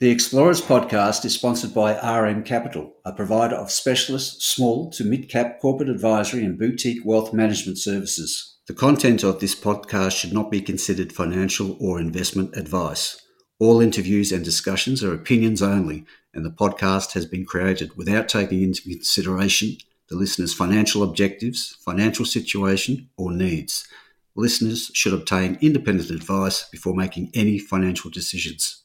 [0.00, 5.28] The Explorers podcast is sponsored by RM Capital, a provider of specialist small to mid
[5.28, 8.56] cap corporate advisory and boutique wealth management services.
[8.66, 13.20] The content of this podcast should not be considered financial or investment advice.
[13.58, 18.62] All interviews and discussions are opinions only, and the podcast has been created without taking
[18.62, 19.76] into consideration
[20.08, 23.86] the listener's financial objectives, financial situation, or needs.
[24.34, 28.80] Listeners should obtain independent advice before making any financial decisions.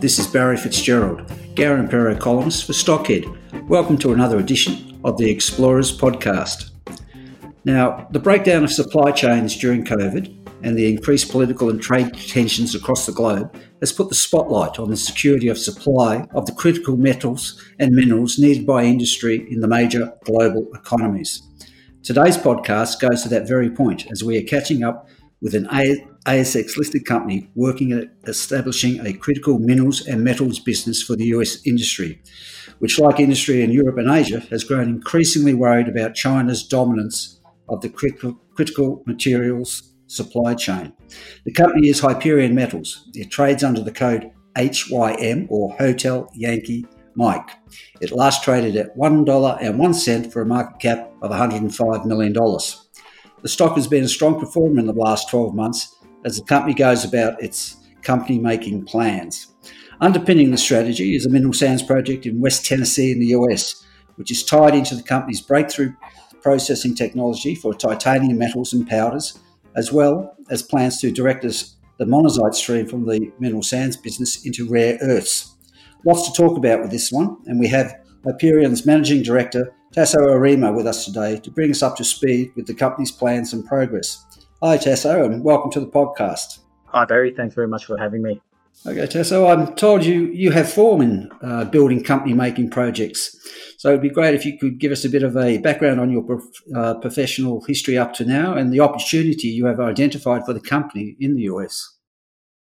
[0.00, 3.68] This is Barry Fitzgerald, and Perot columnist for Stockhead.
[3.68, 6.70] Welcome to another edition of the Explorers podcast.
[7.66, 12.74] Now, the breakdown of supply chains during COVID and the increased political and trade tensions
[12.74, 16.96] across the globe has put the spotlight on the security of supply of the critical
[16.96, 21.42] metals and minerals needed by industry in the major global economies.
[22.02, 25.10] Today's podcast goes to that very point as we are catching up
[25.42, 25.66] with an
[26.26, 31.66] ASX listed company working at establishing a critical minerals and metals business for the US
[31.66, 32.20] industry,
[32.78, 37.80] which, like industry in Europe and Asia, has grown increasingly worried about China's dominance of
[37.80, 40.92] the critical, critical materials supply chain.
[41.44, 43.08] The company is Hyperion Metals.
[43.14, 46.84] It trades under the code HYM or Hotel Yankee
[47.14, 47.48] Mike.
[48.00, 52.32] It last traded at $1.01 for a market cap of $105 million.
[52.32, 56.74] The stock has been a strong performer in the last 12 months as the company
[56.74, 59.48] goes about its company making plans.
[60.00, 63.84] Underpinning the strategy is a mineral sands project in West Tennessee in the US,
[64.16, 65.92] which is tied into the company's breakthrough
[66.42, 69.38] processing technology for titanium metals and powders,
[69.76, 74.66] as well as plans to direct the monazite stream from the mineral sands business into
[74.66, 75.54] rare earths.
[76.06, 80.72] Lots to talk about with this one, and we have Hyperion's managing director, Taso Arima,
[80.72, 84.24] with us today to bring us up to speed with the company's plans and progress.
[84.62, 86.58] Hi, Taso, and welcome to the podcast.
[86.88, 87.32] Hi, Barry.
[87.34, 88.42] Thanks very much for having me.
[88.86, 93.34] Okay, Taso, I'm told you you have form in uh, building company making projects.
[93.78, 96.10] So it'd be great if you could give us a bit of a background on
[96.10, 100.52] your prof- uh, professional history up to now and the opportunity you have identified for
[100.52, 101.96] the company in the US.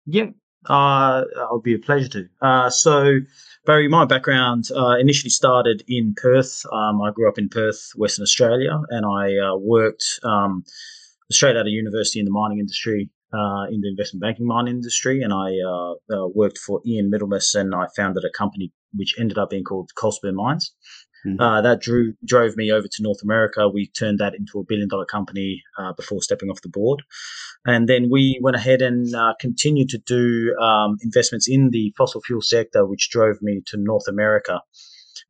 [0.05, 0.27] Yeah,
[0.69, 2.29] uh, it'll be a pleasure to.
[2.41, 3.19] Uh, so,
[3.65, 6.65] Barry, my background uh, initially started in Perth.
[6.71, 10.21] Um, I grew up in Perth, Western Australia, and I uh, worked.
[10.23, 10.63] Um,
[11.31, 15.21] straight out of university in the mining industry, uh, in the investment banking mining industry,
[15.21, 19.37] and I uh, uh, worked for Ian Middlemas, and I founded a company which ended
[19.37, 20.73] up being called Coalspur Mines.
[21.25, 21.39] Mm-hmm.
[21.39, 23.69] Uh, that drew drove me over to North America.
[23.69, 27.01] We turned that into a billion dollar company uh, before stepping off the board,
[27.65, 32.21] and then we went ahead and uh, continued to do um, investments in the fossil
[32.21, 34.59] fuel sector, which drove me to North America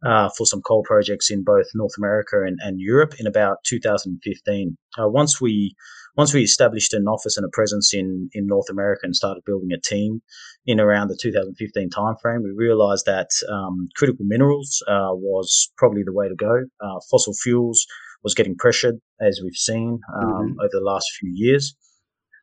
[0.05, 4.77] uh, for some coal projects in both North America and, and Europe in about 2015.
[4.97, 5.75] Uh, once we
[6.16, 9.71] once we established an office and a presence in, in North America and started building
[9.71, 10.21] a team
[10.66, 16.13] in around the 2015 timeframe, we realized that um, critical minerals uh, was probably the
[16.13, 16.63] way to go.
[16.81, 17.85] Uh, fossil fuels
[18.23, 20.59] was getting pressured, as we've seen um, mm-hmm.
[20.59, 21.75] over the last few years.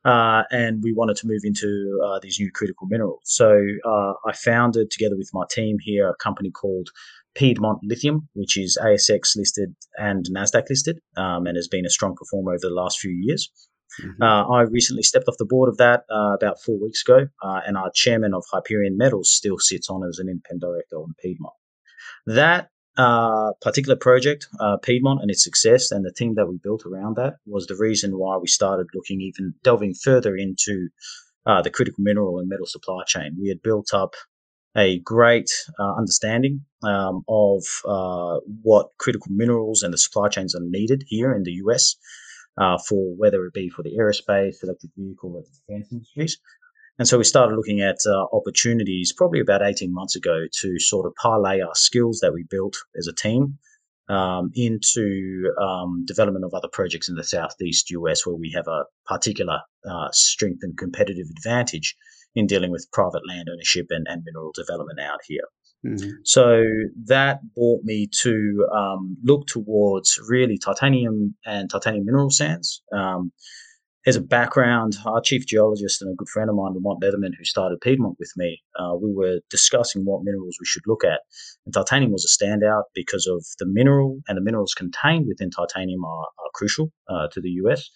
[0.03, 3.21] Uh, and we wanted to move into uh, these new critical minerals.
[3.23, 6.89] So uh, I founded, together with my team here, a company called
[7.35, 12.15] Piedmont Lithium, which is ASX listed and NASDAQ listed, um, and has been a strong
[12.15, 13.49] performer over the last few years.
[14.01, 14.23] Mm-hmm.
[14.23, 17.61] Uh, I recently stepped off the board of that uh, about four weeks ago, uh,
[17.65, 21.55] and our chairman of Hyperion Metals still sits on as an independent director on Piedmont.
[22.25, 26.85] That uh, particular project, uh, Piedmont, and its success, and the team that we built
[26.85, 30.89] around that was the reason why we started looking even delving further into
[31.45, 33.37] uh, the critical mineral and metal supply chain.
[33.39, 34.13] We had built up
[34.75, 35.49] a great
[35.79, 41.33] uh, understanding um, of uh, what critical minerals and the supply chains are needed here
[41.33, 41.95] in the US
[42.57, 46.37] uh, for whether it be for the aerospace, electric vehicle, or defense industries.
[46.99, 51.05] And so we started looking at uh, opportunities probably about 18 months ago to sort
[51.05, 53.57] of parlay our skills that we built as a team
[54.09, 58.83] um, into um, development of other projects in the Southeast US where we have a
[59.07, 61.95] particular uh, strength and competitive advantage
[62.35, 65.47] in dealing with private land ownership and, and mineral development out here.
[65.85, 66.09] Mm-hmm.
[66.23, 66.63] So
[67.07, 72.83] that brought me to um, look towards really titanium and titanium mineral sands.
[72.95, 73.31] Um,
[74.07, 77.45] as a background, our chief geologist and a good friend of mine, Lamont Leatherman, who
[77.45, 81.19] started Piedmont with me, uh, we were discussing what minerals we should look at.
[81.65, 86.03] And titanium was a standout because of the mineral and the minerals contained within titanium
[86.03, 87.89] are, are crucial uh, to the US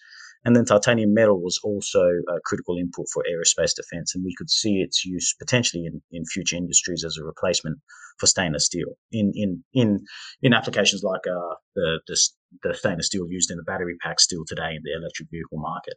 [0.44, 4.50] And then titanium metal was also a critical input for aerospace defense, and we could
[4.50, 7.78] see its use potentially in, in future industries as a replacement
[8.18, 10.00] for stainless steel in in in
[10.42, 12.16] in applications like uh, the, the
[12.62, 15.94] the stainless steel used in the battery pack still today in the electric vehicle market.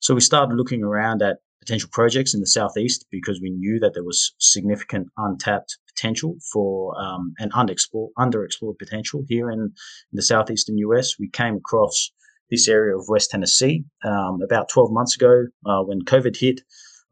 [0.00, 3.92] So we started looking around at potential projects in the southeast because we knew that
[3.94, 9.72] there was significant untapped potential for um, an underexplored, underexplored potential here in, in,
[10.12, 11.18] the southeastern US.
[11.18, 12.12] We came across
[12.50, 16.60] this area of West Tennessee um, about 12 months ago uh, when COVID hit.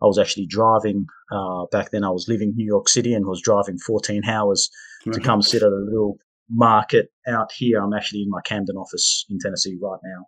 [0.00, 2.04] I was actually driving uh, back then.
[2.04, 4.70] I was living in New York City and was driving 14 hours
[5.04, 5.14] right.
[5.14, 6.18] to come sit at a little
[6.48, 7.82] market out here.
[7.82, 10.26] I'm actually in my Camden office in Tennessee right now.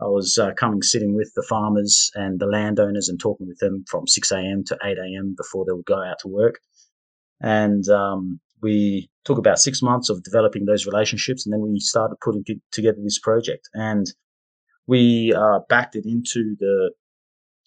[0.00, 3.84] I was uh, coming sitting with the farmers and the landowners and talking with them
[3.88, 4.64] from 6 a.m.
[4.66, 5.34] to 8 a.m.
[5.36, 6.58] before they would go out to work.
[7.40, 12.16] And um, we took about six months of developing those relationships, and then we started
[12.20, 13.68] putting together this project.
[13.74, 14.06] And
[14.86, 16.92] we uh, backed it into the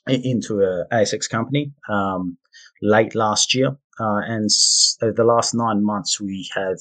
[0.07, 2.37] into a ASX company um,
[2.81, 6.77] late last year, uh, and s- the last nine months we have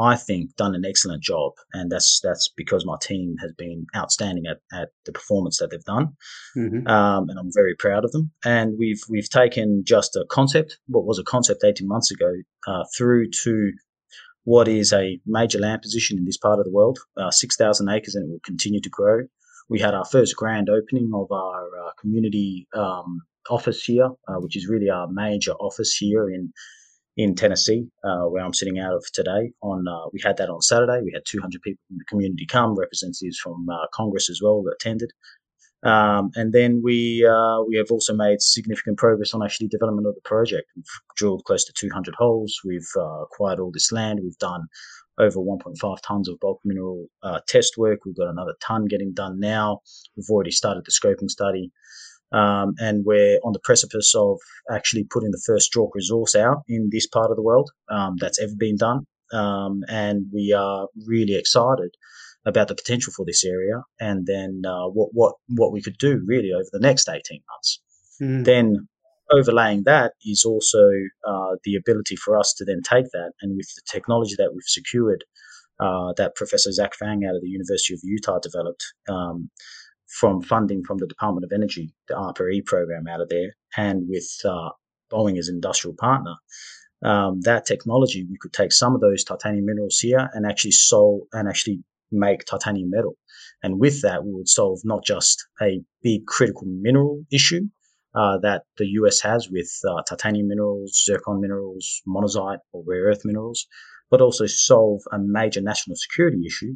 [0.00, 4.44] I think, done an excellent job, and that's that's because my team has been outstanding
[4.46, 6.16] at, at the performance that they've done,
[6.56, 6.86] mm-hmm.
[6.86, 8.30] um, and I'm very proud of them.
[8.44, 12.32] And we've we've taken just a concept, what was a concept 18 months ago,
[12.68, 13.72] uh, through to
[14.44, 18.14] what is a major land position in this part of the world, uh, 6,000 acres,
[18.14, 19.26] and it will continue to grow.
[19.68, 23.20] We had our first grand opening of our uh, community um,
[23.50, 26.52] office here, uh, which is really our major office here in
[27.16, 29.50] in Tennessee, uh, where I'm sitting out of today.
[29.62, 31.00] On uh, we had that on Saturday.
[31.04, 34.76] We had 200 people in the community come, representatives from uh, Congress as well that
[34.80, 35.10] attended.
[35.82, 40.14] Um, and then we uh, we have also made significant progress on actually development of
[40.14, 40.68] the project.
[40.74, 40.84] We've
[41.16, 42.58] drilled close to 200 holes.
[42.64, 44.20] We've uh, acquired all this land.
[44.22, 44.66] We've done
[45.18, 48.00] over 1.5 tons of bulk mineral uh, test work.
[48.04, 49.80] We've got another ton getting done now.
[50.16, 51.70] We've already started the scoping study.
[52.30, 54.38] Um, and we're on the precipice of
[54.70, 58.38] actually putting the first JORC resource out in this part of the world um, that's
[58.38, 59.06] ever been done.
[59.32, 61.90] Um, and we are really excited
[62.44, 66.22] about the potential for this area and then uh, what, what, what we could do
[66.26, 67.80] really over the next 18 months.
[68.20, 68.44] Mm.
[68.44, 68.88] Then
[69.30, 70.90] overlaying that is also
[71.26, 74.62] uh, the ability for us to then take that and with the technology that we've
[74.64, 75.24] secured
[75.80, 79.50] uh, that Professor Zak Fang out of the University of Utah developed, um,
[80.06, 84.26] from funding from the Department of Energy, the ARPA-E program out of there, and with
[84.44, 84.70] uh,
[85.12, 86.34] Boeing as industrial partner,
[87.04, 91.20] um, that technology, we could take some of those titanium minerals here and actually solve
[91.32, 93.16] and actually make titanium metal.
[93.62, 97.68] And with that, we would solve not just a big critical mineral issue
[98.14, 103.22] uh, that the US has with uh, titanium minerals, zircon minerals, monazite, or rare earth
[103.24, 103.66] minerals,
[104.10, 106.74] but also solve a major national security issue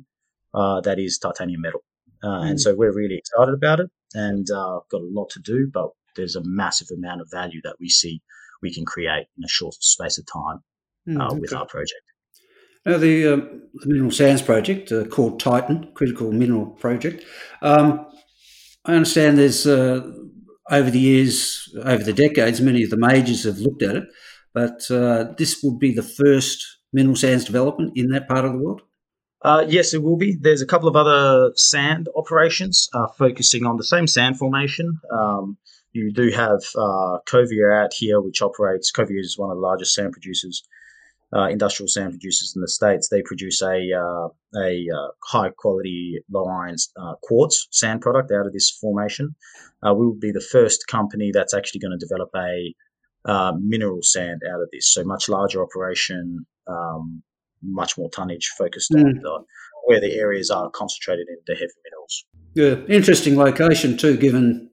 [0.55, 1.83] uh, that is titanium metal.
[2.23, 2.61] Uh, and mm.
[2.61, 6.37] so we're really excited about it and uh, got a lot to do, but there's
[6.37, 8.23] a massive amount of value that we see
[8.63, 10.61] we can create in a short space of time
[11.09, 11.41] mm, uh, okay.
[11.41, 12.03] with our project.
[12.85, 17.25] Now, the, um, the Mineral Sands Project, uh, called Titan, Critical Mineral Project,
[17.63, 18.07] um,
[18.85, 20.01] I understand there's uh,
[20.73, 24.05] over the years, over the decades, many of the majors have looked at it,
[24.55, 28.59] but uh, this would be the first mineral sands development in that part of the
[28.59, 28.83] world?
[29.43, 30.37] Uh, yes, it will be.
[30.41, 34.99] There's a couple of other sand operations uh, focusing on the same sand formation.
[35.13, 35.59] Um,
[35.93, 38.93] you do have uh, Covia out here, which operates.
[38.93, 40.63] Covia is one of the largest sand producers,
[41.35, 43.09] uh, industrial sand producers in the states.
[43.09, 48.47] They produce a uh, a uh, high quality low iron uh, quartz sand product out
[48.47, 49.35] of this formation.
[49.83, 52.75] we will be the first company that's actually going to develop a
[53.61, 54.93] mineral sand out of this.
[54.93, 56.47] So much larger operation.
[56.67, 57.23] Um,
[57.65, 59.21] much more tonnage focused mm.
[59.85, 62.25] where the areas are concentrated in the heavy minerals.
[62.55, 64.17] Yeah, interesting location too.
[64.17, 64.71] Given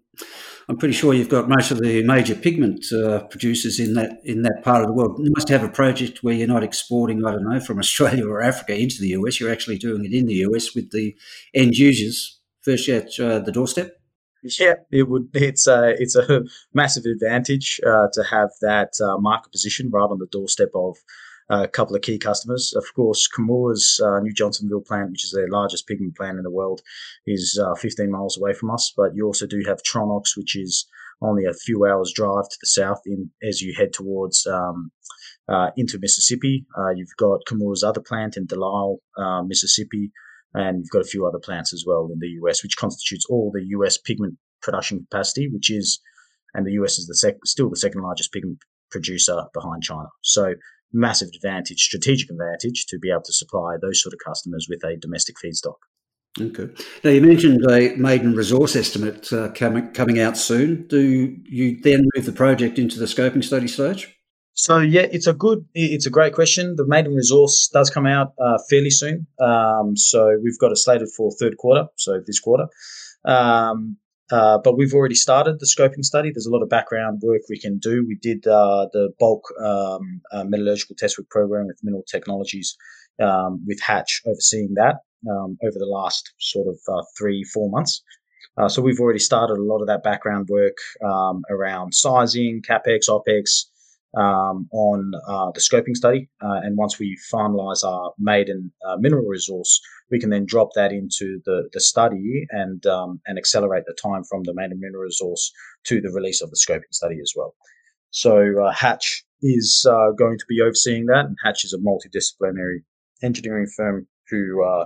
[0.70, 4.44] I'm pretty sure you've got most of the major pigment uh, producers in that in
[4.44, 5.20] that part of the world.
[5.20, 8.44] You must have a project where you're not exporting, I don't know, from Australia or
[8.44, 9.40] Africa into the US.
[9.40, 11.16] You're actually doing it in the US with the
[11.56, 14.00] end users first at uh, the doorstep.
[14.44, 15.30] Yeah, it would.
[15.34, 20.20] It's a it's a massive advantage uh, to have that uh, market position right on
[20.20, 20.98] the doorstep of
[21.50, 22.74] a couple of key customers.
[22.76, 26.52] Of course, Chemours uh, New Johnsonville plant, which is their largest pigment plant in the
[26.52, 26.82] world,
[27.26, 28.94] is uh, 15 miles away from us.
[28.96, 30.88] But you also do have Tronox, which is
[31.22, 34.92] only a few hours drive to the south in as you head towards um,
[35.50, 36.66] uh, into Mississippi.
[36.78, 40.12] Uh, you've got Chemours' other plant in Delisle, uh, Mississippi,
[40.54, 43.52] and you've got a few other plants as well in the US, which constitutes all
[43.54, 46.00] the US pigment production capacity, which is,
[46.54, 48.60] and the US is the sec- still the second largest pigment
[48.92, 50.08] producer behind China.
[50.22, 50.54] So
[50.92, 54.98] massive advantage, strategic advantage to be able to supply those sort of customers with a
[54.98, 55.78] domestic feedstock.
[56.40, 56.70] Okay.
[57.04, 60.86] Now you mentioned a maiden resource estimate uh, coming coming out soon.
[60.88, 64.16] Do you then move the project into the scoping study stage?
[64.54, 66.76] So yeah, it's a good, it's a great question.
[66.76, 69.26] The maiden resource does come out uh, fairly soon.
[69.40, 72.68] Um, so we've got it slated for third quarter, so this quarter.
[73.26, 73.98] Um,
[74.32, 76.32] uh, but we've already started the scoping study.
[76.32, 78.06] There's a lot of background work we can do.
[78.08, 82.78] We did uh, the bulk um, uh, metallurgical test work program with Mineral Technologies
[83.20, 84.98] um, with Hatch overseeing that
[85.30, 88.04] um, over the last sort of uh, three, four months.
[88.58, 93.08] Uh, so we've already started a lot of that background work um, around sizing, capex,
[93.08, 93.66] opex,
[94.18, 96.30] um, on uh, the scoping study.
[96.42, 99.80] Uh, and once we finalize our maiden uh, mineral resource,
[100.12, 104.24] we can then drop that into the, the study and um, and accelerate the time
[104.24, 105.52] from the maiden mineral resource
[105.86, 107.56] to the release of the scoping study as well.
[108.12, 112.80] So uh, Hatch is uh, going to be overseeing that, and Hatch is a multidisciplinary
[113.22, 114.86] engineering firm who uh,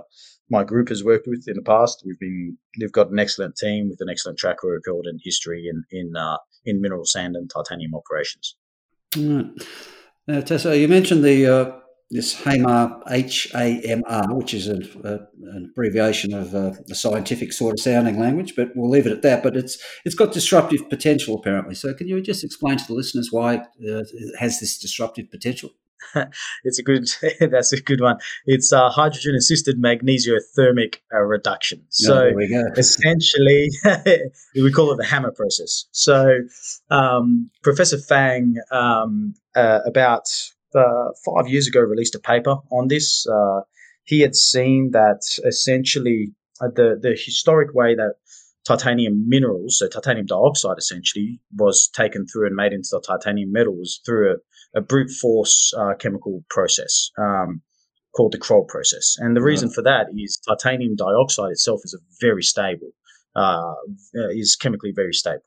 [0.50, 2.02] my group has worked with in the past.
[2.04, 5.82] We've been they've got an excellent team with an excellent track record and history in
[5.90, 6.12] in
[6.66, 8.56] in mineral sand and titanium operations.
[9.16, 9.46] Right.
[10.26, 11.72] Now, Taso, you mentioned the uh,
[12.10, 15.14] this HAMR, H A M R, which is a, a,
[15.54, 19.22] an abbreviation of uh, a scientific sort of sounding language, but we'll leave it at
[19.22, 19.42] that.
[19.42, 21.74] But it's it's got disruptive potential apparently.
[21.74, 25.70] So, can you just explain to the listeners why uh, it has this disruptive potential?
[26.64, 27.08] it's a good.
[27.40, 28.18] that's a good one.
[28.46, 31.82] It's a hydrogen assisted magnesiothermic uh, reduction.
[31.82, 32.30] Oh, so
[32.76, 33.70] essentially,
[34.54, 35.86] we call it the hammer process.
[35.92, 36.38] So
[36.90, 40.28] um, Professor Fang um, uh, about
[40.74, 43.26] uh, five years ago released a paper on this.
[43.26, 43.60] Uh,
[44.04, 48.14] he had seen that essentially uh, the the historic way that
[48.66, 53.74] titanium minerals, so titanium dioxide essentially, was taken through and made into the titanium metal
[53.74, 54.36] was through a
[54.74, 57.62] a brute force uh, chemical process um,
[58.16, 59.16] called the Kroll process.
[59.18, 62.90] And the reason for that is titanium dioxide itself is a very stable,
[63.36, 63.74] uh,
[64.30, 65.42] is chemically very stable.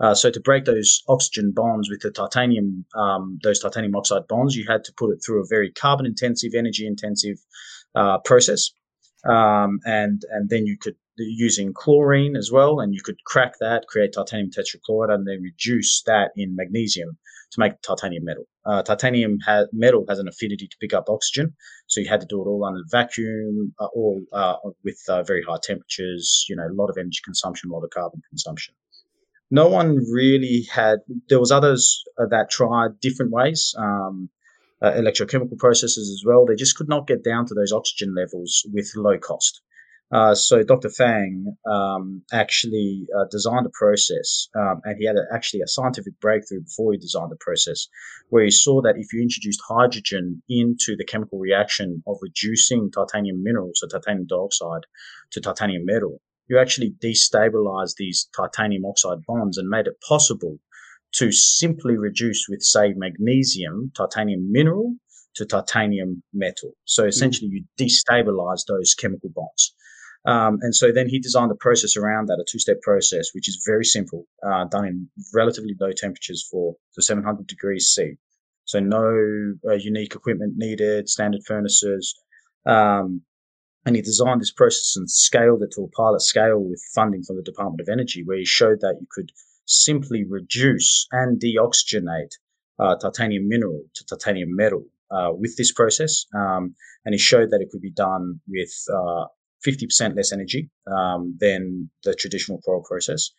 [0.00, 4.54] Uh, so to break those oxygen bonds with the titanium, um, those titanium oxide bonds,
[4.54, 7.36] you had to put it through a very carbon intensive, energy intensive
[7.96, 8.70] uh, process,
[9.28, 13.88] um, and and then you could using chlorine as well, and you could crack that,
[13.88, 17.18] create titanium tetrachloride, and then reduce that in magnesium
[17.50, 18.46] to make titanium metal.
[18.68, 21.54] Uh, titanium ha- metal has an affinity to pick up oxygen,
[21.86, 25.42] so you had to do it all under vacuum, uh, all uh, with uh, very
[25.42, 26.44] high temperatures.
[26.48, 28.74] You know, a lot of energy consumption, a lot of carbon consumption.
[29.50, 30.98] No one really had.
[31.30, 33.74] There was others uh, that tried different ways.
[33.78, 34.28] Um,
[34.80, 36.44] uh, electrochemical processes as well.
[36.46, 39.60] They just could not get down to those oxygen levels with low cost.
[40.10, 40.88] Uh, so Dr.
[40.88, 46.18] Fang um, actually uh, designed a process, um, and he had a, actually a scientific
[46.18, 47.88] breakthrough before he designed the process,
[48.30, 53.42] where he saw that if you introduced hydrogen into the chemical reaction of reducing titanium
[53.42, 54.86] minerals, so titanium dioxide,
[55.30, 60.58] to titanium metal, you actually destabilize these titanium oxide bonds and made it possible
[61.12, 64.94] to simply reduce with, say, magnesium, titanium mineral,
[65.34, 66.72] to titanium metal.
[66.86, 67.08] So hmm.
[67.08, 69.74] essentially, you destabilize those chemical bonds.
[70.28, 73.64] Um, and so then he designed a process around that, a two-step process, which is
[73.66, 78.18] very simple, uh, done in relatively low temperatures for the 700 degrees C.
[78.66, 82.14] So no uh, unique equipment needed, standard furnaces.
[82.66, 83.22] Um,
[83.86, 87.36] and he designed this process and scaled it to a pilot scale with funding from
[87.36, 89.32] the Department of Energy, where he showed that you could
[89.64, 92.32] simply reduce and deoxygenate
[92.78, 96.26] uh, titanium mineral to titanium metal uh, with this process.
[96.34, 96.74] Um,
[97.06, 99.24] and he showed that it could be done with uh,
[99.66, 103.30] 50% less energy um, than the traditional Kroll process,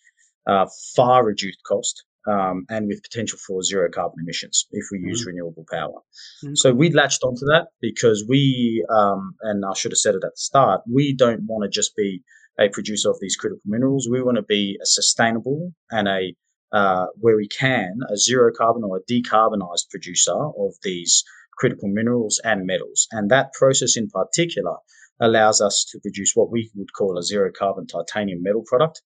[0.48, 5.22] uh, far reduced cost, um, and with potential for zero carbon emissions if we use
[5.22, 5.30] mm-hmm.
[5.30, 6.02] renewable power.
[6.44, 6.56] Mm-hmm.
[6.56, 10.32] So we latched onto that because we, um, and I should have said it at
[10.32, 12.22] the start, we don't want to just be
[12.60, 14.08] a producer of these critical minerals.
[14.10, 16.36] We want to be a sustainable and a
[16.72, 21.24] uh, where we can a zero carbon or a decarbonized producer of these
[21.58, 23.08] critical minerals and metals.
[23.12, 24.76] And that process in particular
[25.22, 29.02] allows us to produce what we would call a zero carbon titanium metal product,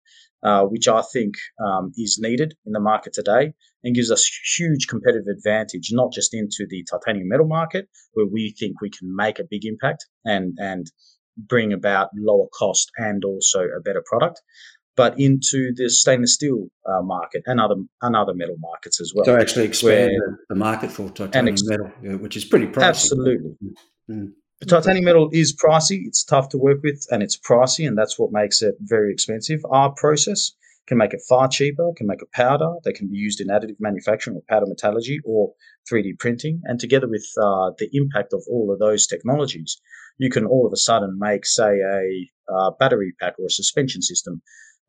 [0.44, 3.53] uh, which I think um, is needed in the market today
[3.84, 8.56] and gives us huge competitive advantage, not just into the titanium metal market, where we
[8.60, 10.91] think we can make a big impact and, and
[11.38, 14.41] bring about lower cost and also a better product,
[14.96, 19.25] but into the stainless steel uh, market and other and other metal markets as well.
[19.25, 21.88] So actually expand where, the market for titanium ex- metal,
[22.18, 22.84] which is pretty pricey.
[22.84, 23.56] Absolutely.
[24.10, 24.25] Mm-hmm.
[24.68, 26.06] Titanium metal is pricey.
[26.06, 29.60] It's tough to work with and it's pricey, and that's what makes it very expensive.
[29.70, 30.51] Our process
[30.88, 33.77] can make it far cheaper, can make a powder that can be used in additive
[33.80, 35.53] manufacturing or powder metallurgy or
[35.91, 36.62] 3D printing.
[36.65, 39.80] And together with uh, the impact of all of those technologies,
[40.18, 44.01] you can all of a sudden make, say, a uh, battery pack or a suspension
[44.01, 44.41] system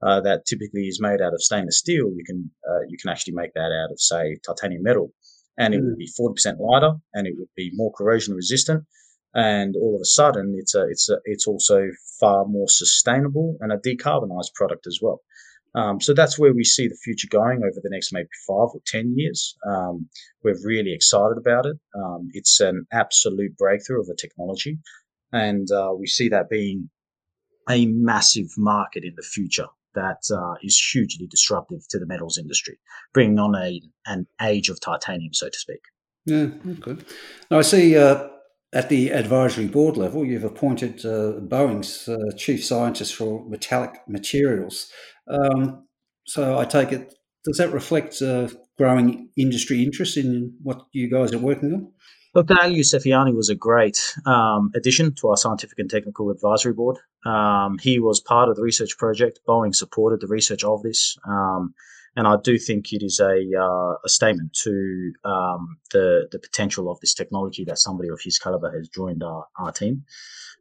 [0.02, 3.34] uh, that typically is made out of stainless steel, you can uh, you can actually
[3.34, 5.12] make that out of say titanium metal,
[5.56, 5.84] and it mm.
[5.84, 8.84] would be forty percent lighter, and it would be more corrosion resistant,
[9.34, 11.88] and all of a sudden it's a it's a, it's also
[12.20, 15.20] far more sustainable and a decarbonized product as well.
[15.74, 18.80] Um, so that's where we see the future going over the next maybe five or
[18.86, 19.56] 10 years.
[19.66, 20.08] Um,
[20.44, 21.78] we're really excited about it.
[21.96, 24.78] Um, it's an absolute breakthrough of a technology.
[25.32, 26.90] And uh, we see that being
[27.70, 32.78] a massive market in the future that uh, is hugely disruptive to the metals industry,
[33.12, 35.80] bringing on a, an age of titanium, so to speak.
[36.24, 37.02] Yeah, okay.
[37.50, 38.28] Now I see uh,
[38.72, 44.90] at the advisory board level, you've appointed uh, Boeing's uh, chief scientist for metallic materials.
[45.28, 45.86] Um,
[46.26, 47.14] so I take it,
[47.44, 48.48] does that reflect uh,
[48.78, 51.92] growing industry interest in what you guys are working on?
[52.34, 56.96] Look, Daniel Yousefiani was a great um, addition to our scientific and technical advisory board.
[57.26, 59.40] Um, he was part of the research project.
[59.46, 61.18] Boeing supported the research of this.
[61.28, 61.74] Um,
[62.16, 66.90] and I do think it is a, uh, a statement to um, the, the potential
[66.90, 70.04] of this technology that somebody of his caliber has joined our, our team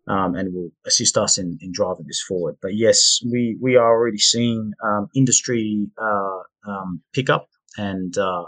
[0.08, 2.55] um, and will assist us in, in driving this forward.
[2.62, 8.46] But yes, we, we are already seeing um, industry uh, um, pick up and, uh,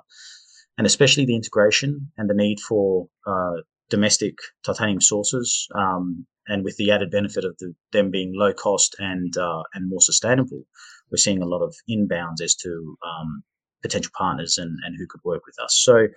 [0.77, 5.67] and especially the integration and the need for uh, domestic titanium sources.
[5.75, 9.89] Um, and with the added benefit of the, them being low cost and uh, and
[9.89, 10.65] more sustainable,
[11.13, 13.43] we're seeing a lot of inbounds as to um,
[13.84, 15.79] potential partners and, and who could work with us.
[15.86, 16.08] So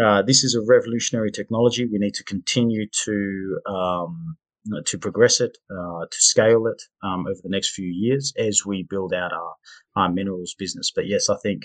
[0.00, 1.86] uh, this is a revolutionary technology.
[1.86, 4.36] We need to continue to um,
[4.84, 8.86] to progress it, uh, to scale it um, over the next few years as we
[8.88, 9.54] build out our,
[9.96, 10.92] our minerals business.
[10.94, 11.62] But yes, I think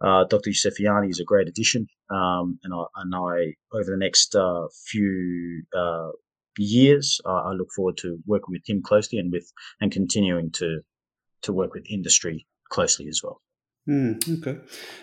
[0.00, 0.50] uh, Dr.
[0.50, 5.64] Yousefiani is a great addition, um, and I, and I over the next uh, few
[5.76, 6.10] uh,
[6.56, 10.80] years, I look forward to working with him closely and with and continuing to
[11.42, 13.40] to work with industry closely as well.
[13.88, 14.60] Mm, okay.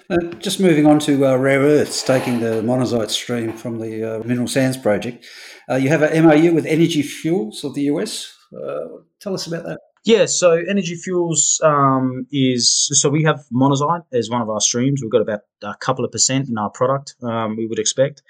[0.09, 4.23] Uh, just moving on to uh, rare earths, taking the monazite stream from the uh,
[4.23, 5.25] Mineral Sands project.
[5.69, 8.31] Uh, you have an MOU with Energy Fuels of the US.
[8.55, 9.79] Uh, tell us about that.
[10.03, 15.01] Yeah, so Energy Fuels um, is so we have monazite as one of our streams.
[15.01, 17.15] We've got about a couple of percent in our product.
[17.23, 18.21] Um, we would expect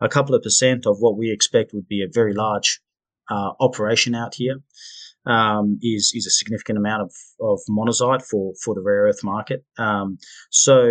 [0.00, 2.80] a couple of percent of what we expect would be a very large
[3.28, 4.60] uh, operation out here
[5.26, 9.64] um, is is a significant amount of, of monazite for for the rare earth market.
[9.78, 10.18] Um,
[10.50, 10.84] so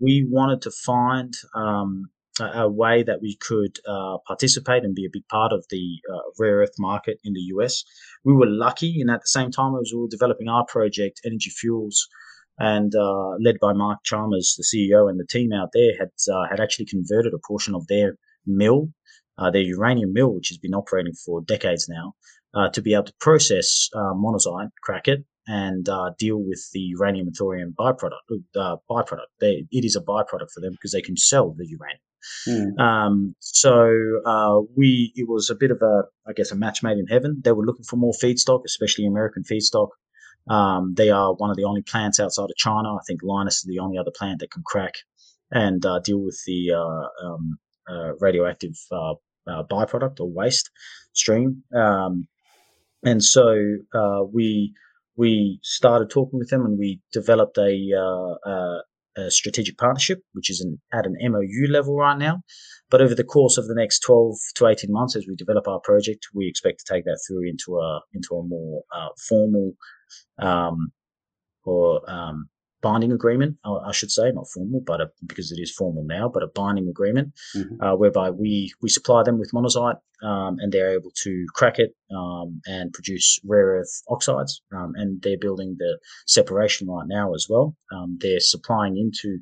[0.00, 5.04] we wanted to find um, a, a, way that we could uh, participate and be
[5.04, 7.84] a big part of the uh, rare earth market in the US.
[8.24, 11.50] We were lucky, and at the same time as we were developing our project, Energy
[11.50, 12.08] Fuels.
[12.58, 16.44] And uh, led by Mark Chalmers, the CEO, and the team out there had uh,
[16.50, 18.90] had actually converted a portion of their mill,
[19.38, 22.14] uh, their uranium mill, which has been operating for decades now,
[22.54, 26.80] uh, to be able to process uh, monazite, crack it, and uh, deal with the
[26.80, 28.42] uranium and thorium byproduct.
[28.56, 29.30] Uh, byproduct.
[29.40, 32.00] They, it is a byproduct for them because they can sell the uranium.
[32.46, 32.80] Mm.
[32.80, 36.98] Um, so uh, we, it was a bit of a, I guess, a match made
[36.98, 37.40] in heaven.
[37.42, 39.88] They were looking for more feedstock, especially American feedstock.
[40.48, 42.94] Um, they are one of the only plants outside of China.
[42.94, 44.94] I think Lynas is the only other plant that can crack
[45.50, 46.72] and uh, deal with the
[47.24, 47.58] um,
[48.20, 48.76] radioactive
[49.48, 50.70] byproduct or waste
[51.12, 51.62] stream.
[51.74, 52.28] Um,
[53.02, 54.74] and so uh, we
[55.16, 58.78] we started talking with them and we developed a, uh,
[59.20, 62.40] a, strategic partnership, which is an, at an MOU level right now.
[62.90, 65.80] But over the course of the next 12 to 18 months, as we develop our
[65.80, 69.72] project, we expect to take that through into a into a more uh, formal
[70.38, 70.92] um,
[71.64, 72.48] or um,
[72.82, 76.42] binding agreement, I should say, not formal, but a, because it is formal now, but
[76.42, 77.82] a binding agreement mm-hmm.
[77.82, 81.94] uh, whereby we we supply them with monazite um, and they're able to crack it
[82.14, 84.62] um, and produce rare earth oxides.
[84.72, 87.76] Um, and they're building the separation right now as well.
[87.92, 89.38] Um, they're supplying into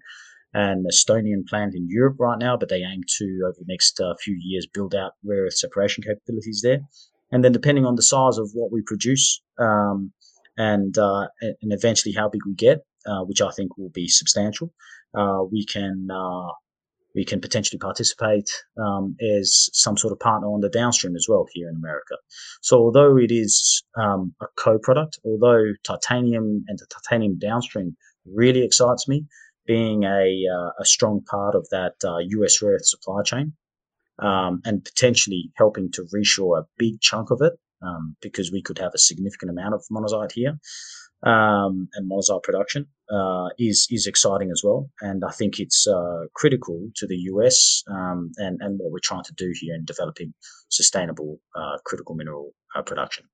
[0.53, 4.15] an Estonian plant in Europe right now, but they aim to over the next uh,
[4.23, 6.81] few years build out rare earth separation capabilities there.
[7.33, 10.13] And then depending on the size of what we produce um,
[10.59, 14.73] and uh, and eventually how big we get, uh, which I think will be substantial.
[15.15, 16.53] Uh, we can uh,
[17.15, 21.47] we can potentially participate um, as some sort of partner on the downstream as well
[21.53, 22.17] here in America.
[22.63, 29.09] So although it is um, a co-product, although titanium and the titanium downstream really excites
[29.09, 29.27] me,
[29.67, 33.53] being a, uh, a strong part of that uh, US rare earth supply chain
[34.19, 38.79] um, and potentially helping to reshore a big chunk of it um, because we could
[38.79, 40.59] have a significant amount of monazite here
[41.23, 44.91] um, and monazite production uh, is is exciting as well.
[45.01, 49.25] And I think it's uh, critical to the US um, and and what we're trying
[49.25, 50.35] to do here in developing
[50.69, 53.27] sustainable uh, critical mineral uh, production.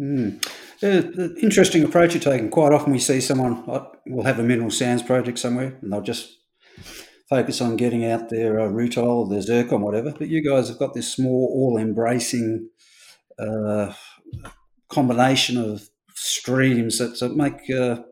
[0.00, 0.44] Mm.
[0.82, 2.50] Uh, interesting approach you're taking.
[2.50, 3.64] Quite often we see someone
[4.06, 6.38] will have a mineral sands project somewhere, and they'll just
[7.28, 10.12] focus on getting out their uh, rutile, their zircon, whatever.
[10.12, 12.68] But you guys have got this small, all-embracing
[13.38, 13.94] uh,
[14.88, 15.88] combination of
[16.22, 18.02] streams that, that make uh,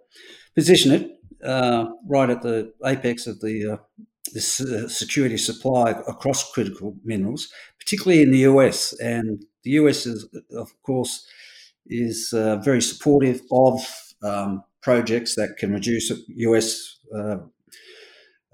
[0.54, 1.10] position it
[1.44, 8.30] uh, right at the apex of the uh, security supply across critical minerals, particularly in
[8.30, 8.92] the US.
[9.00, 11.26] And the US is, of course,
[11.86, 13.80] is uh, very supportive of
[14.22, 16.98] um, projects that can reduce US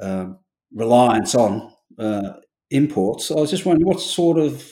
[0.00, 0.26] uh,
[0.72, 1.72] reliance on
[2.70, 3.30] imports.
[3.30, 4.70] I was just wondering what sort of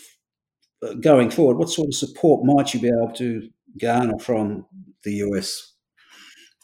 [1.00, 3.48] going forward, what sort of support might you be able to
[3.80, 4.66] garner from
[5.02, 5.74] the US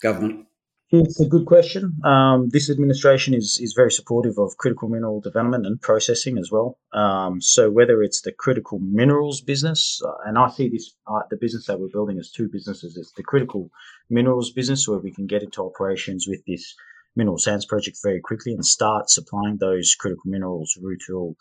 [0.02, 0.46] government?
[0.92, 1.92] It's a good question.
[2.04, 6.78] Um, this administration is is very supportive of critical mineral development and processing as well.
[6.92, 11.36] Um, so whether it's the critical minerals business, uh, and I see this uh, the
[11.36, 12.96] business that we're building as two businesses.
[12.96, 13.70] It's the critical
[14.08, 16.74] minerals business where we can get into operations with this
[17.14, 21.34] mineral sands project very quickly and start supplying those critical minerals, rutile,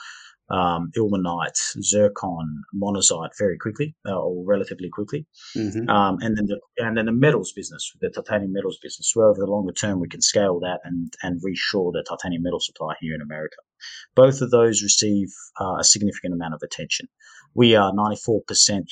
[0.50, 5.90] um, ilmenite, zircon, monazite very quickly uh, or relatively quickly, mm-hmm.
[5.90, 9.12] um, and then the and then the metals business, the titanium metals business.
[9.14, 12.60] Where over the longer term we can scale that and and reshore the titanium metal
[12.60, 13.58] supply here in America.
[14.16, 17.08] Both of those receive uh, a significant amount of attention.
[17.56, 18.42] We are 94%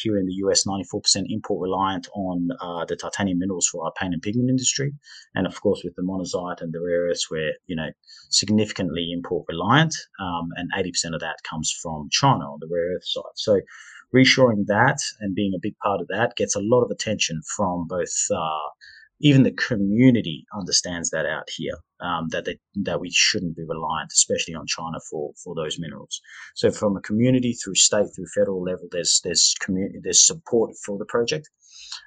[0.02, 4.14] here in the US, 94% import reliant on uh, the titanium minerals for our paint
[4.14, 4.94] and pigment industry.
[5.36, 7.90] And of course, with the monazite and the rare earths, we're, you know,
[8.30, 9.96] significantly import reliant.
[10.20, 13.36] Um, and 80% of that comes from China on the rare earth side.
[13.36, 13.62] So
[14.16, 17.88] reshoring that and being a big part of that gets a lot of attention from
[17.88, 18.70] both uh,
[19.20, 24.12] even the community understands that out here um, that they, that we shouldn't be reliant,
[24.14, 26.22] especially on China for for those minerals.
[26.56, 30.98] So from a community through state through federal level, there's there's community there's support for
[30.98, 31.50] the project,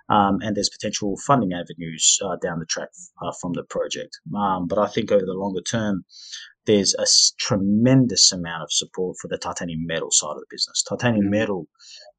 [0.08, 2.90] um, and there's potential funding avenues uh, down the track
[3.22, 4.18] uh, from the project.
[4.36, 6.04] Um, but I think over the longer term,
[6.66, 7.06] there's a
[7.38, 10.82] tremendous amount of support for the titanium metal side of the business.
[10.82, 11.30] Titanium mm-hmm.
[11.30, 11.68] metal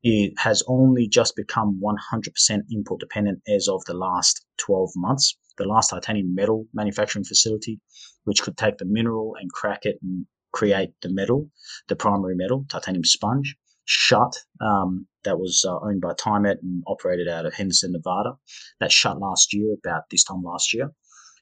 [0.03, 5.37] it has only just become 100% import dependent as of the last 12 months.
[5.57, 7.79] The last titanium metal manufacturing facility,
[8.23, 11.49] which could take the mineral and crack it and create the metal,
[11.87, 14.35] the primary metal, titanium sponge, shut.
[14.59, 18.33] Um, that was uh, owned by TIMET and operated out of Henderson, Nevada.
[18.79, 20.89] That shut last year, about this time last year.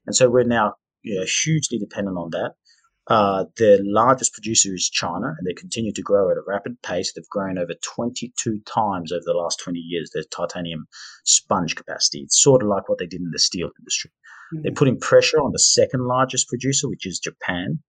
[0.05, 2.53] And so we're now you know, hugely dependent on that.
[3.09, 7.11] Uh, the largest producer is China, and they continue to grow at a rapid pace.
[7.11, 10.87] They've grown over 22 times over the last 20 years their titanium
[11.25, 12.19] sponge capacity.
[12.19, 14.11] It's sort of like what they did in the steel industry.
[14.53, 14.61] Mm-hmm.
[14.61, 17.79] They're putting pressure on the second largest producer, which is Japan.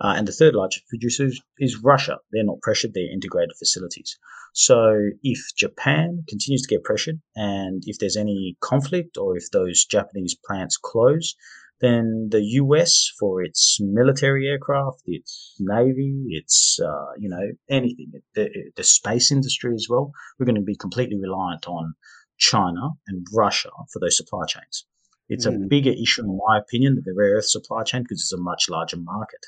[0.00, 1.28] Uh, and the third largest producer
[1.58, 2.18] is Russia.
[2.32, 4.18] They're not pressured, they're integrated facilities.
[4.54, 9.84] So if Japan continues to get pressured and if there's any conflict or if those
[9.84, 11.34] Japanese plants close,
[11.80, 18.50] then the US for its military aircraft, its navy, its uh, you know anything, the,
[18.76, 20.12] the space industry as well.
[20.38, 21.94] We're going to be completely reliant on
[22.38, 24.86] China and Russia for those supply chains.
[25.28, 25.54] It's mm.
[25.54, 28.38] a bigger issue, in my opinion, than the rare earth supply chain because it's a
[28.38, 29.46] much larger market.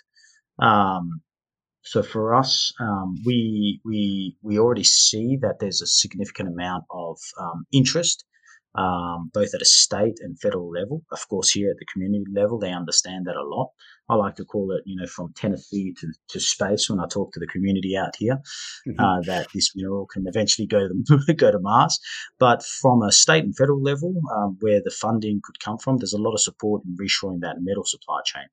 [0.58, 1.22] Um,
[1.82, 7.18] so for us, um, we we we already see that there's a significant amount of
[7.38, 8.24] um, interest
[8.74, 11.02] um, both at a state and federal level.
[11.10, 13.70] Of course, here at the community level, they understand that a lot.
[14.08, 17.32] I like to call it, you know, from Tennessee to, to space when I talk
[17.32, 18.40] to the community out here,
[18.86, 19.00] mm-hmm.
[19.00, 21.98] uh, that this mineral can eventually go to, go to Mars.
[22.38, 26.12] But from a state and federal level, um, where the funding could come from, there's
[26.12, 28.46] a lot of support in reshoring that metal supply chain.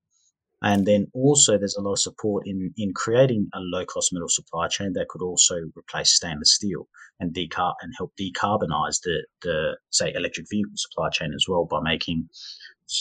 [0.62, 4.28] And then also there's a lot of support in, in creating a low cost metal
[4.28, 6.88] supply chain that could also replace stainless steel
[7.20, 11.80] and decar and help decarbonize the, the say electric vehicle supply chain as well by
[11.82, 12.28] making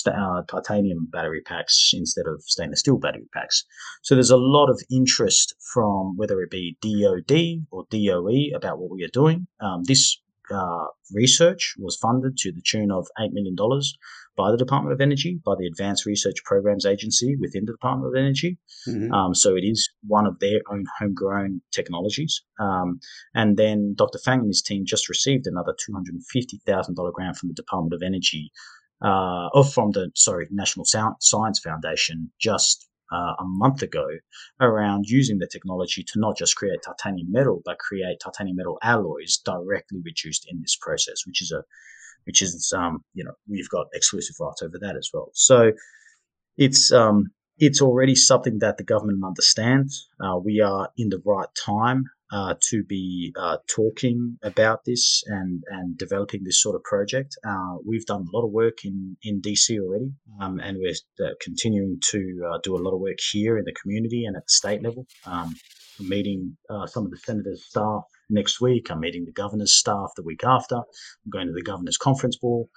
[0.07, 3.65] uh, titanium battery packs instead of stainless steel battery packs.
[4.03, 8.91] So there's a lot of interest from whether it be DoD or DOE about what
[8.91, 9.47] we are doing.
[9.61, 13.57] Um, this uh, research was funded to the tune of $8 million
[14.37, 18.19] by the Department of Energy, by the Advanced Research Programs Agency within the Department of
[18.19, 18.59] Energy.
[18.89, 19.13] Mm-hmm.
[19.13, 22.43] Um, so it is one of their own homegrown technologies.
[22.61, 23.01] Um,
[23.35, 24.19] and then Dr.
[24.25, 28.51] Fang and his team just received another $250,000 grant from the Department of Energy,
[29.05, 34.07] uh, or from the, sorry, National Science Foundation just uh, a month ago
[34.61, 39.39] around using the technology to not just create titanium metal, but create titanium metal alloys
[39.45, 41.63] directly reduced in this process, which is a
[42.25, 45.31] which is um, you know we've got exclusive rights over that as well.
[45.35, 45.73] So
[46.57, 50.09] it's um, it's already something that the government understands.
[50.21, 55.63] Uh, we are in the right time uh, to be uh, talking about this and,
[55.69, 57.37] and developing this sort of project.
[57.47, 61.33] Uh, we've done a lot of work in, in DC already, um, and we're uh,
[61.41, 64.53] continuing to uh, do a lot of work here in the community and at the
[64.53, 65.07] state level.
[65.27, 65.55] Um,
[66.01, 68.91] meeting uh, some of the senators' staff next week.
[68.91, 70.77] I'm meeting the governor's staff the week after.
[70.77, 72.69] I'm going to the governor's conference ball.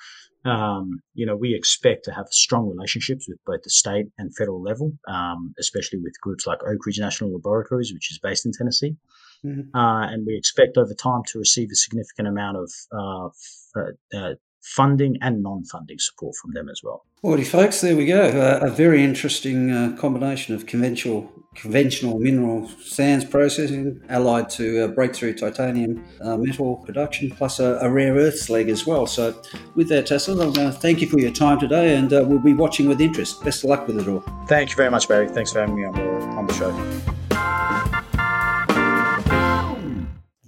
[0.44, 4.62] Um, you know, we expect to have strong relationships with both the state and federal
[4.62, 8.96] level, um, especially with groups like Oak Ridge National Laboratories, which is based in Tennessee.
[9.46, 9.76] Mm-hmm.
[9.76, 14.34] Uh, and we expect over time to receive a significant amount of uh, f- uh,
[14.62, 17.04] funding and non-funding support from them as well.
[17.24, 18.22] Alrighty, folks, there we go.
[18.22, 25.34] Uh, a very interesting uh, combination of conventional conventional mineral sands processing allied to breakthrough
[25.34, 29.06] titanium uh, metal production plus a, a, rare earths leg as well.
[29.06, 29.40] So,
[29.76, 32.40] with that, Taso, I'm going to thank you for your time today, and uh, we'll
[32.40, 33.44] be watching with interest.
[33.44, 34.24] Best of luck with it all.
[34.48, 35.28] Thank you very much, Barry.
[35.28, 37.11] Thanks for having me on the, on the show.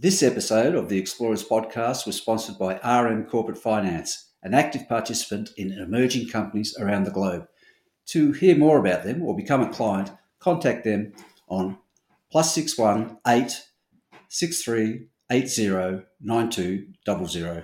[0.03, 5.51] This episode of the Explorers podcast was sponsored by RM Corporate Finance, an active participant
[5.55, 7.47] in emerging companies around the globe.
[8.07, 11.13] To hear more about them or become a client, contact them
[11.47, 11.77] on
[12.29, 13.63] plus six one eight
[14.27, 17.63] six three eight zero nine two double zero.